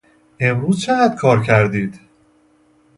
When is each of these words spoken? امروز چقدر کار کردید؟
امروز 0.39 0.81
چقدر 0.81 1.15
کار 1.15 1.41
کردید؟ 1.43 1.99